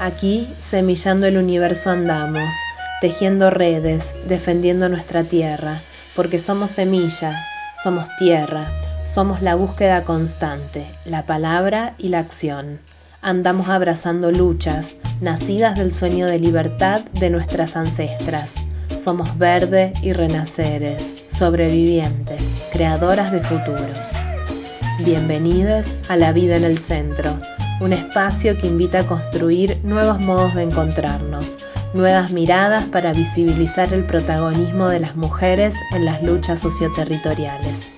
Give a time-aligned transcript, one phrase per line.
[0.00, 2.48] Aquí, semillando el universo andamos,
[3.00, 5.80] tejiendo redes, defendiendo nuestra tierra,
[6.14, 7.44] porque somos semilla,
[7.82, 8.70] somos tierra,
[9.12, 12.78] somos la búsqueda constante, la palabra y la acción.
[13.22, 14.86] Andamos abrazando luchas,
[15.20, 18.48] nacidas del sueño de libertad de nuestras ancestras.
[19.02, 21.02] Somos verde y renaceres,
[21.40, 22.40] sobrevivientes,
[22.72, 23.98] creadoras de futuros.
[25.04, 27.38] Bienvenidos a La Vida en el Centro,
[27.80, 31.44] un espacio que invita a construir nuevos modos de encontrarnos,
[31.94, 37.97] nuevas miradas para visibilizar el protagonismo de las mujeres en las luchas socioterritoriales.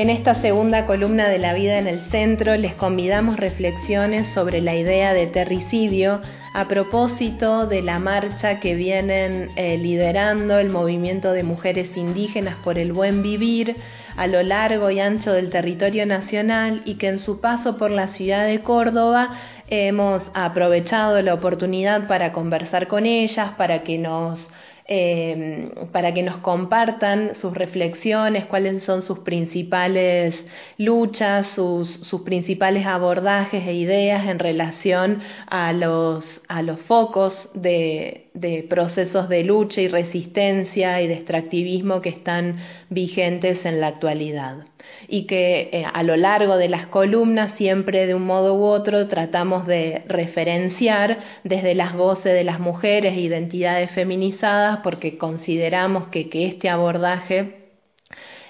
[0.00, 4.74] En esta segunda columna de la vida en el centro les convidamos reflexiones sobre la
[4.74, 6.22] idea de terricidio
[6.54, 12.78] a propósito de la marcha que vienen eh, liderando el movimiento de mujeres indígenas por
[12.78, 13.76] el buen vivir
[14.16, 18.08] a lo largo y ancho del territorio nacional y que en su paso por la
[18.08, 19.36] ciudad de Córdoba
[19.68, 24.48] hemos aprovechado la oportunidad para conversar con ellas, para que nos
[24.92, 30.34] eh, para que nos compartan sus reflexiones, cuáles son sus principales
[30.78, 38.30] luchas, sus, sus principales abordajes e ideas en relación a los, a los focos de,
[38.34, 42.56] de procesos de lucha y resistencia y de extractivismo que están
[42.88, 44.64] vigentes en la actualidad
[45.08, 49.08] y que eh, a lo largo de las columnas siempre de un modo u otro
[49.08, 56.68] tratamos de referenciar desde las voces de las mujeres identidades feminizadas porque consideramos que, este
[56.68, 57.70] abordaje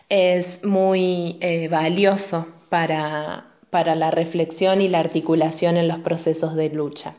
[0.09, 7.15] es muy eh, valioso para la reflexión y la articulación en los procesos de lucha.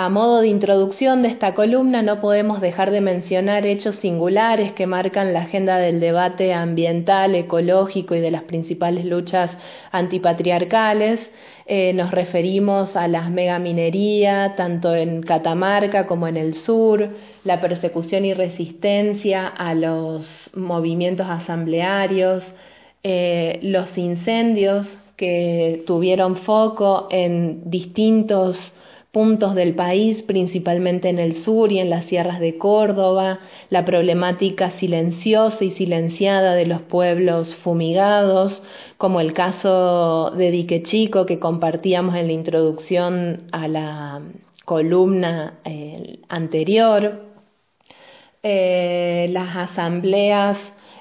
[0.00, 4.86] A modo de introducción de esta columna no podemos dejar de mencionar hechos singulares que
[4.86, 9.50] marcan la agenda del debate ambiental, ecológico y de las principales luchas
[9.90, 11.18] antipatriarcales.
[11.66, 18.24] Eh, nos referimos a las megaminería, tanto en Catamarca como en el sur, la persecución
[18.24, 22.44] y resistencia a los movimientos asamblearios,
[23.02, 24.86] eh, los incendios
[25.16, 28.56] que tuvieron foco en distintos
[29.12, 34.70] puntos del país, principalmente en el sur y en las sierras de Córdoba, la problemática
[34.72, 38.62] silenciosa y silenciada de los pueblos fumigados,
[38.98, 44.22] como el caso de Dique Chico que compartíamos en la introducción a la
[44.64, 47.22] columna eh, anterior,
[48.42, 50.58] eh, las asambleas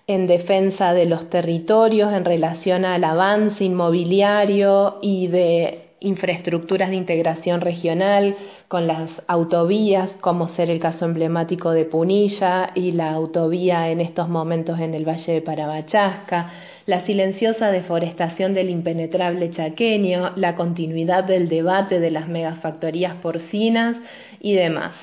[0.07, 7.61] en defensa de los territorios en relación al avance inmobiliario y de infraestructuras de integración
[7.61, 8.35] regional
[8.67, 14.29] con las autovías, como ser el caso emblemático de Punilla y la autovía en estos
[14.29, 16.51] momentos en el Valle de Parabachasca,
[16.85, 23.97] la silenciosa deforestación del impenetrable chaqueño, la continuidad del debate de las megafactorías porcinas
[24.39, 24.95] y demás.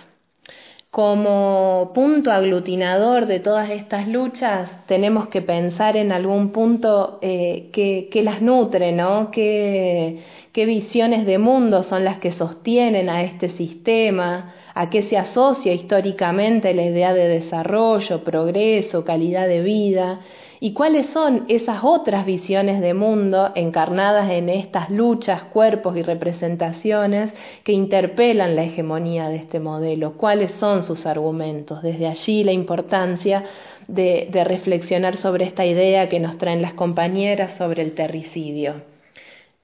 [0.91, 8.23] Como punto aglutinador de todas estas luchas, tenemos que pensar en algún punto eh, que,
[8.23, 9.33] las nutre, ¿no?
[9.33, 10.23] Que,
[10.55, 15.73] qué visiones de mundo son las que sostienen a este sistema, a qué se asocia
[15.75, 20.21] históricamente la idea de desarrollo, progreso, calidad de vida,
[20.61, 27.33] y cuáles son esas otras visiones de mundo encarnadas en estas luchas, cuerpos y representaciones
[27.65, 31.83] que interpelan la hegemonía de este modelo, cuáles son sus argumentos.
[31.83, 33.43] Desde allí la importancia
[33.89, 38.94] de, de reflexionar sobre esta idea que nos traen las compañeras sobre el terricidio.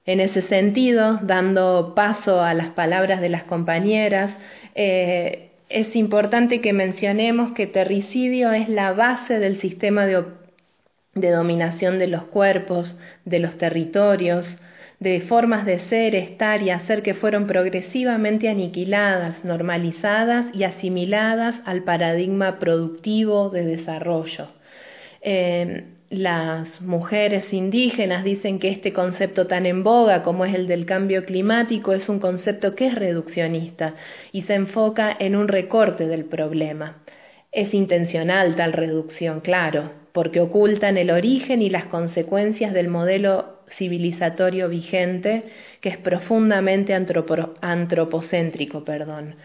[0.05, 4.31] En ese sentido, dando paso a las palabras de las compañeras,
[4.73, 10.25] eh, es importante que mencionemos que terricidio es la base del sistema de,
[11.13, 14.45] de dominación de los cuerpos, de los territorios,
[14.99, 21.83] de formas de ser, estar y hacer que fueron progresivamente aniquiladas, normalizadas y asimiladas al
[21.83, 24.47] paradigma productivo de desarrollo.
[25.21, 30.85] Eh, las mujeres indígenas dicen que este concepto tan en boga como es el del
[30.85, 33.95] cambio climático es un concepto que es reduccionista
[34.33, 37.01] y se enfoca en un recorte del problema.
[37.53, 44.67] Es intencional tal reducción, claro, porque ocultan el origen y las consecuencias del modelo civilizatorio
[44.67, 45.43] vigente
[45.79, 48.83] que es profundamente antropocéntrico.
[48.83, 49.35] Perdón.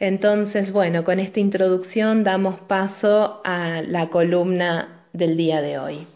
[0.00, 6.06] Entonces, bueno, con esta introducción damos paso a la columna del día de hoy.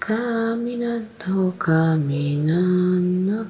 [0.00, 3.46] caminando, caminando,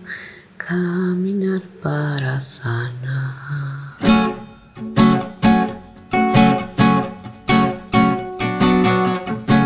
[0.59, 3.97] caminar para sanar.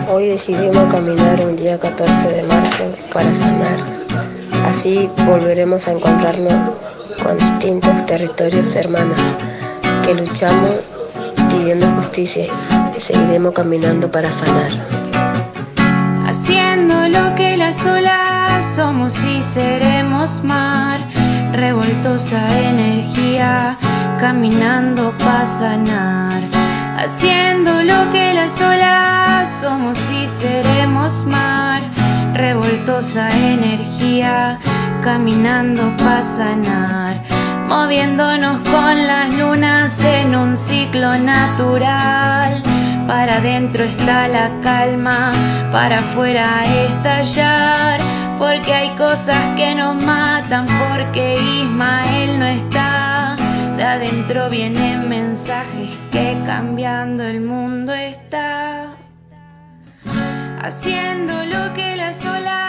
[0.09, 4.07] Hoy decidimos caminar un día 14 de marzo para sanar.
[4.65, 6.86] Así volveremos a encontrarnos
[7.23, 9.21] con distintos territorios hermanos
[10.05, 10.81] que luchamos
[11.51, 12.47] pidiendo justicia
[12.97, 14.71] y seguiremos caminando para sanar.
[16.27, 21.01] Haciendo lo que las olas somos y seremos mar,
[21.53, 23.77] revoltosa energía,
[24.21, 26.43] caminando para sanar.
[26.99, 31.83] Haciendo lo que las olas somos y seremos mar,
[32.35, 34.59] revoltosa energía,
[35.07, 37.23] caminando para sanar,
[37.69, 42.61] moviéndonos con las lunas en un ciclo natural.
[43.07, 45.31] Para adentro está la calma,
[45.71, 48.01] para afuera estallar,
[48.41, 53.37] porque hay cosas que nos matan, porque Ismael no está.
[53.77, 58.97] De adentro vienen mensajes que cambiando el mundo está.
[60.65, 62.66] Haciendo lo que las olas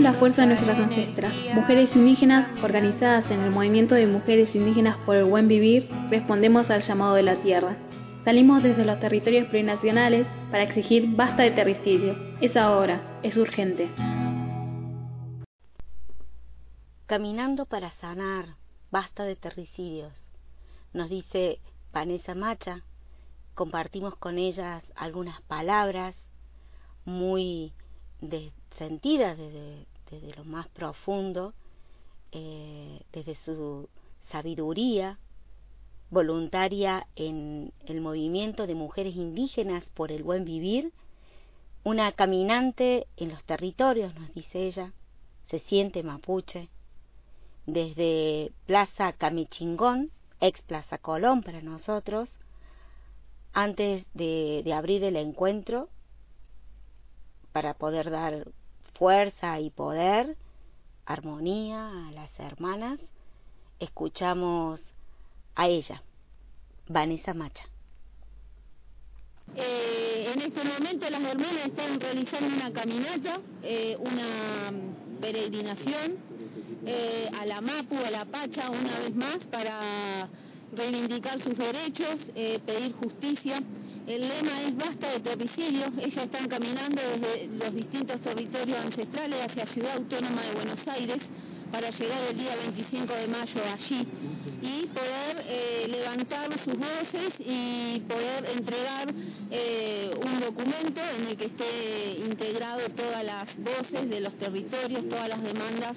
[0.00, 5.14] La fuerza de nuestras ancestras, mujeres indígenas organizadas en el movimiento de mujeres indígenas por
[5.14, 7.76] el buen vivir, respondemos al llamado de la tierra.
[8.24, 12.16] Salimos desde los territorios plurinacionales para exigir basta de terricidio.
[12.40, 13.90] Es ahora, es urgente.
[17.04, 18.56] Caminando para sanar,
[18.90, 20.14] basta de terricidios.
[20.94, 21.58] Nos dice
[21.92, 22.84] Vanessa Macha,
[23.52, 26.16] compartimos con ellas algunas palabras
[27.04, 27.74] muy
[28.78, 31.54] sentidas desde, desde, lo más profundo,
[32.32, 33.88] eh, desde su
[34.30, 35.18] sabiduría
[36.10, 40.92] voluntaria en el movimiento de mujeres indígenas por el buen vivir,
[41.84, 44.92] una caminante en los territorios, nos dice ella,
[45.46, 46.68] se siente mapuche,
[47.66, 50.10] desde Plaza Camichingón,
[50.40, 52.28] ex Plaza Colón para nosotros,
[53.52, 55.88] antes de, abrir el encuentro
[57.52, 58.46] para poder dar
[59.00, 60.36] fuerza y poder,
[61.06, 63.00] armonía a las hermanas,
[63.78, 64.78] escuchamos
[65.54, 66.02] a ella,
[66.86, 67.64] Vanessa Macha.
[69.56, 74.70] Eh, en este momento las hermanas están realizando una caminata, eh, una
[75.18, 76.18] peregrinación
[76.84, 80.28] eh, a la MAPU, a la Pacha, una vez más, para
[80.74, 83.62] reivindicar sus derechos, eh, pedir justicia.
[84.10, 85.90] El lema es basta de territorios.
[85.98, 91.18] Ellas están caminando desde los distintos territorios ancestrales hacia Ciudad Autónoma de Buenos Aires
[91.70, 94.08] para llegar el día 25 de mayo allí
[94.62, 99.14] y poder eh, levantar sus voces y poder entregar
[99.48, 105.28] eh, un documento en el que esté integrado todas las voces de los territorios, todas
[105.28, 105.96] las demandas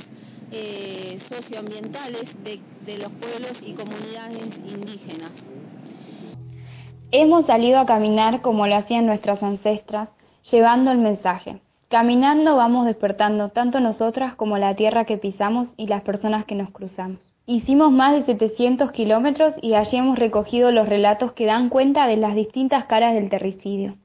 [0.51, 5.31] eh, socioambientales de los pueblos y comunidades indígenas.
[7.15, 10.09] Hemos salido a caminar como lo hacían nuestras ancestras,
[10.49, 11.61] llevando el mensaje.
[11.87, 16.71] Caminando vamos despertando tanto nosotras como la tierra que pisamos y las personas que nos
[16.71, 17.31] cruzamos.
[17.45, 22.17] Hicimos más de 700 kilómetros y allí hemos recogido los relatos que dan cuenta de
[22.17, 23.97] las distintas caras del terricidio.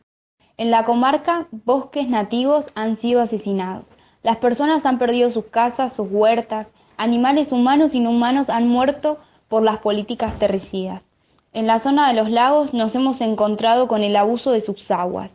[0.59, 3.89] En la comarca, bosques nativos han sido asesinados.
[4.23, 6.67] Las personas han perdido sus casas, sus huertas,
[6.99, 9.17] animales humanos y no humanos han muerto
[9.49, 11.08] por las políticas terricidas.
[11.53, 15.33] En la zona de los lagos nos hemos encontrado con el abuso de sus aguas,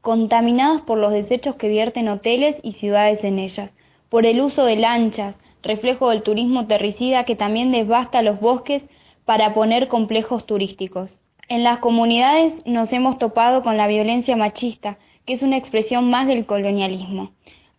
[0.00, 3.70] contaminadas por los desechos que vierten hoteles y ciudades en ellas,
[4.08, 8.82] por el uso de lanchas, reflejo del turismo terricida que también devasta los bosques
[9.24, 11.20] para poner complejos turísticos.
[11.48, 16.26] En las comunidades nos hemos topado con la violencia machista, que es una expresión más
[16.26, 17.30] del colonialismo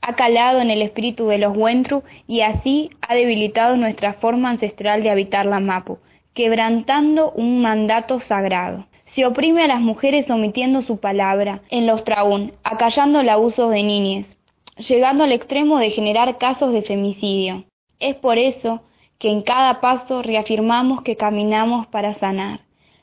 [0.06, 5.02] ha calado en el espíritu de los Wentru y así ha debilitado nuestra forma ancestral
[5.02, 5.98] de habitar la Mapu,
[6.34, 8.88] quebrantando un mandato sagrado.
[9.06, 13.84] Se oprime a las mujeres omitiendo su palabra en los traún, acallando el abuso de
[13.84, 14.38] niñes,
[14.78, 17.66] llegando al extremo de generar casos de femicidio.
[18.00, 18.82] Es por eso
[19.20, 22.62] que en cada paso reafirmamos que caminamos para sanar.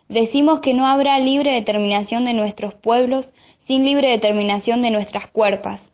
[0.09, 3.27] Decimos que no habrá libre determinación de nuestros pueblos
[3.67, 5.91] sin libre determinación de nuestras cuerpas,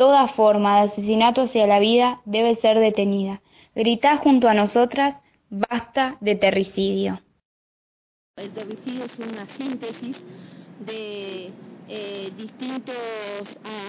[0.00, 3.42] Toda forma de asesinato hacia la vida debe ser detenida.
[3.74, 5.16] Gritá junto a nosotras,
[5.50, 7.20] basta de terricidio.
[8.36, 10.16] El terricidio es una síntesis
[10.86, 11.50] de
[11.88, 12.96] eh, distintos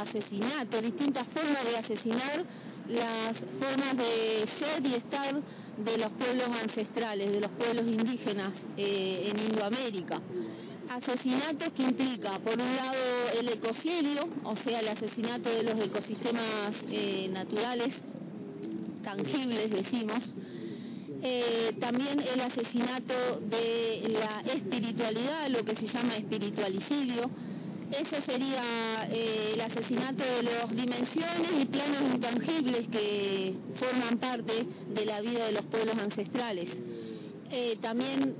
[0.02, 2.44] asesinatos, distintas formas de asesinar,
[2.90, 5.36] las formas de ser y estar
[5.78, 10.20] de los pueblos ancestrales, de los pueblos indígenas eh, en Indoamérica.
[10.90, 12.98] Asesinatos que implica, por un lado,
[13.40, 17.94] el ecocidio, o sea, el asesinato de los ecosistemas eh, naturales,
[19.04, 20.22] tangibles, decimos,
[21.24, 27.30] eh, también el asesinato de la espiritualidad, lo que se llama espiritualicidio.
[27.92, 35.06] Ese sería eh, el asesinato de las dimensiones y planos intangibles que forman parte de
[35.06, 36.70] la vida de los pueblos ancestrales.
[37.52, 38.34] Eh, también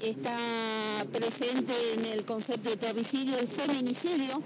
[0.00, 4.40] está presente en el concepto de terricidio el feminicidio,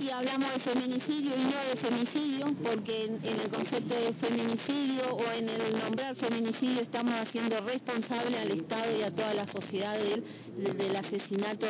[0.00, 5.32] y hablamos de feminicidio y no de femicidio, porque en, el concepto de feminicidio o
[5.32, 10.96] en el nombrar feminicidio estamos haciendo responsable al Estado y a toda la sociedad del,
[10.96, 11.66] asesinato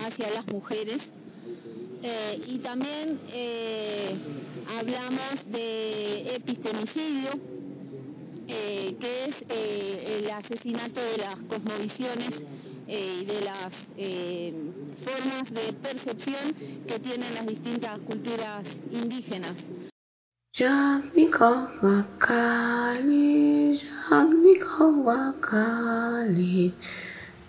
[0.00, 1.00] hacia las mujeres.
[2.02, 4.16] Eh, y también eh,
[4.76, 7.30] hablamos de epistemicidio,
[8.48, 12.42] eh, que es el asesinato de las cosmovisiones
[12.88, 14.52] eh, y de las eh,
[15.04, 16.54] formas de percepción
[16.86, 19.56] que tienen las distintas culturas indígenas.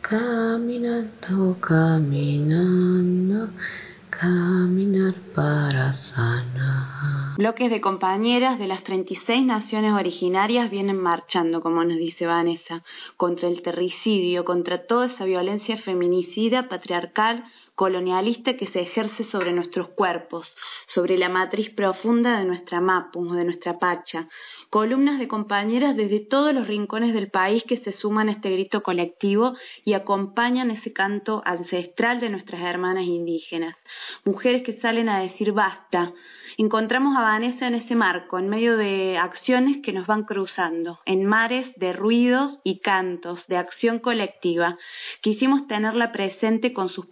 [0.02, 3.50] caminando, caminando,
[4.10, 6.53] caminar para sanar.
[7.36, 12.84] Bloques de compañeras de las 36 naciones originarias vienen marchando, como nos dice Vanessa,
[13.18, 17.44] contra el terricidio, contra toda esa violencia feminicida, patriarcal,
[17.76, 23.44] colonialista que se ejerce sobre nuestros cuerpos, sobre la matriz profunda de nuestra Mapu, de
[23.46, 24.28] nuestra Pacha,
[24.70, 28.84] columnas de compañeras desde todos los rincones del país que se suman a este grito
[28.84, 33.76] colectivo y acompañan ese canto ancestral de nuestras hermanas indígenas,
[34.24, 36.14] mujeres que salen a decir basta.
[36.58, 41.26] Encontramos a Vanessa en ese marco, en medio de acciones que nos van cruzando, en
[41.26, 44.78] mares de ruidos y cantos, de acción colectiva.
[45.22, 47.08] Quisimos tenerla presente con sus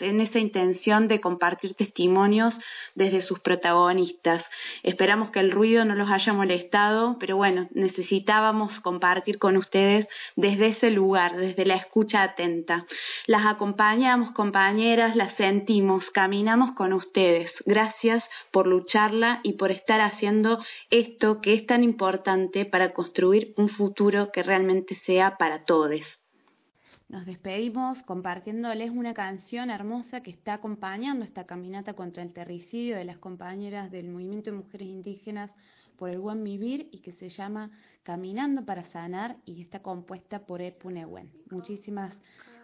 [0.00, 2.58] en esa intención de compartir testimonios
[2.94, 4.44] desde sus protagonistas.
[4.82, 10.68] Esperamos que el ruido no los haya molestado, pero bueno, necesitábamos compartir con ustedes desde
[10.68, 12.86] ese lugar, desde la escucha atenta.
[13.26, 17.52] Las acompañamos, compañeras, las sentimos, caminamos con ustedes.
[17.64, 20.58] Gracias por lucharla y por estar haciendo
[20.90, 25.76] esto que es tan importante para construir un futuro que realmente sea para todos.
[27.08, 33.04] Nos despedimos compartiéndoles una canción hermosa que está acompañando esta caminata contra el terricidio de
[33.04, 35.52] las compañeras del Movimiento de Mujeres Indígenas
[35.96, 37.70] por el Buen Vivir y que se llama
[38.02, 41.30] Caminando para Sanar y está compuesta por Epunewen.
[41.48, 42.12] Muchísimas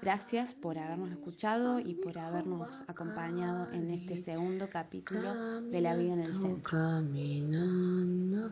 [0.02, 6.14] gracias por habernos escuchado y por habernos acompañado en este segundo capítulo de La Vida
[6.14, 6.62] en el Centro.
[6.68, 8.50] Caminando,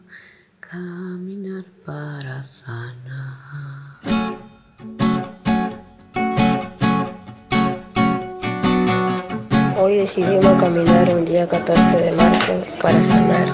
[0.60, 2.79] caminar para sanar.
[10.10, 12.52] Decidimos caminar un día 14 de marzo
[12.82, 13.46] para sanar.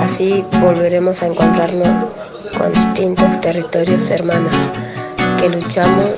[0.00, 2.06] Así volveremos a encontrarnos
[2.56, 4.54] con distintos territorios hermanos
[5.38, 6.12] que luchamos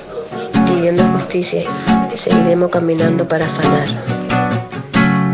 [0.65, 1.63] pidiendo justicia
[2.15, 3.89] y seguiremos caminando para sanar.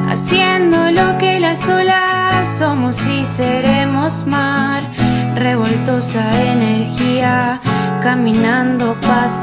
[0.09, 4.85] Haciendo lo que las olas somos y seremos mar,
[5.35, 7.61] revoltosa energía,
[8.03, 9.43] caminando para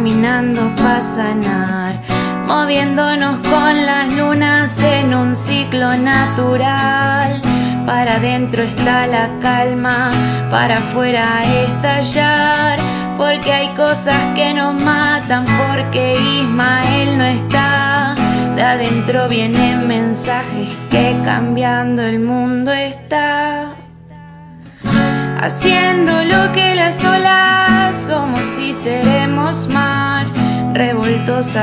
[0.00, 2.00] caminando para sanar,
[2.46, 7.38] moviéndonos con las lunas en un ciclo natural.
[7.84, 10.10] Para adentro está la calma,
[10.50, 12.78] para afuera estallar,
[13.18, 18.14] porque hay cosas que nos matan, porque Ismael no está.
[18.56, 23.74] De adentro vienen mensajes que cambiando el mundo está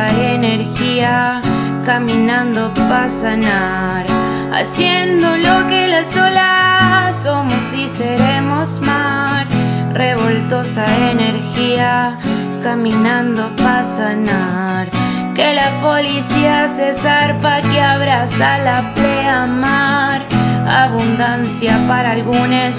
[0.10, 1.42] energía,
[1.86, 4.06] caminando para sanar,
[4.54, 9.48] haciendo lo que las olas somos y seremos mar,
[9.94, 12.18] revoltosa energía,
[12.64, 14.90] caminando para sanar.
[15.36, 20.22] Que la policía se zarpa, que abraza la pleamar,
[20.68, 22.76] abundancia para algunos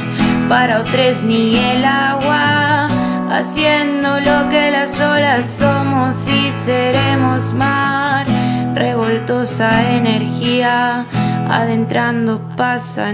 [0.49, 2.89] para otros ni el agua,
[3.31, 5.45] haciendo lo que las olas
[6.27, 8.27] y seremos mar,
[8.75, 11.07] revoltosa energía,
[11.49, 13.13] adentrando pasa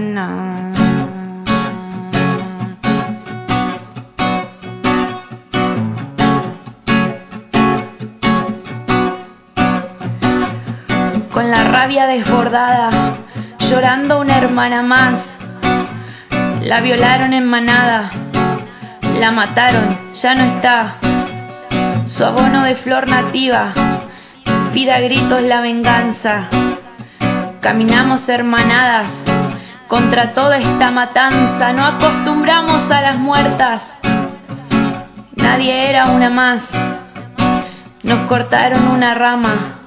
[11.31, 12.89] con la rabia desbordada,
[13.59, 15.19] llorando una hermana más.
[16.61, 18.09] La violaron en manada,
[19.19, 21.04] la mataron, ya no está.
[22.17, 23.73] Su abono de flor nativa,
[24.73, 26.47] pida gritos la venganza.
[27.59, 29.07] Caminamos hermanadas
[29.89, 33.81] contra toda esta matanza, no acostumbramos a las muertas.
[35.35, 36.61] Nadie era una más.
[38.03, 39.79] Nos cortaron una rama,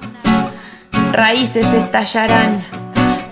[1.11, 2.63] raíces estallarán,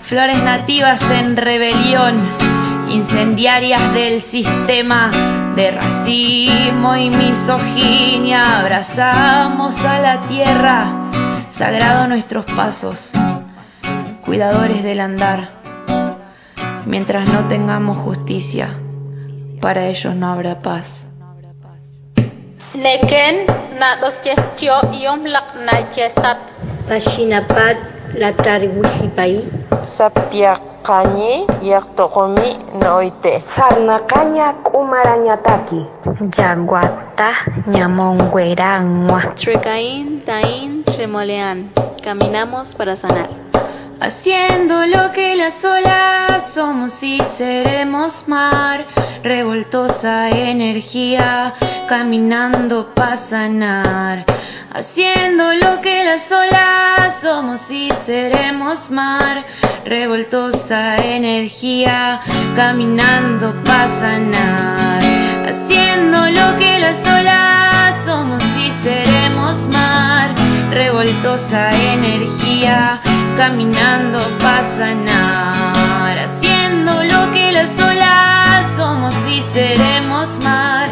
[0.08, 2.47] flores nativas en rebelión,
[2.89, 5.12] incendiarias del sistema
[5.56, 8.60] de racismo y misoginia.
[8.60, 11.10] Abrazamos a la tierra,
[11.58, 13.12] sagrado nuestros pasos,
[14.25, 15.50] cuidadores del andar.
[16.86, 18.75] Mientras no tengamos justicia,
[19.62, 20.86] para ellos no habrá paz.
[22.74, 23.48] Neken
[23.79, 24.13] na dos
[24.56, 26.38] chio yom lak na chesat.
[26.88, 27.77] Pashinapat
[28.13, 29.50] la tarigusipai.
[30.88, 32.50] Saptiaqañi llaqtuqumi
[32.84, 33.44] noite.
[33.56, 35.82] Sarnaqaña k'umarañataki.
[36.38, 37.29] Yaguata
[37.67, 39.36] ñamonguerangua.
[39.36, 41.72] Trecaín, taín, remoleán.
[42.01, 43.47] Caminamos para sanar.
[44.00, 48.86] Haciendo lo que las olas somos y seremos mar,
[49.24, 51.56] revoltosa energía,
[51.89, 54.24] caminando para sanar.
[54.72, 59.44] Haciendo lo que las olas somos y seremos mar,
[59.84, 62.22] revoltosa energía,
[62.56, 65.01] caminando para sanar.
[65.50, 70.36] Haciendo lo que las olas somos y seremos mar,
[70.70, 73.01] revoltosa energía,
[73.38, 76.17] caminando para sanar.
[76.17, 80.89] Haciendo lo que las olas somos y seremos mar,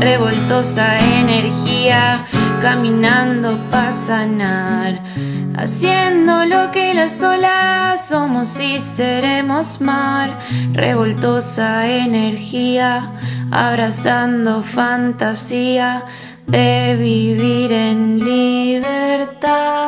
[0.00, 2.26] revoltosa energía,
[2.60, 4.98] caminando para sanar.
[5.56, 10.36] Haciendo lo que las olas somos y seremos mar,
[10.72, 13.12] revoltosa energía,
[13.52, 16.02] abrazando fantasía
[16.48, 19.84] de vivir en libertad.